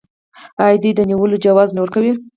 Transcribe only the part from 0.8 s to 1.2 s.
دوی د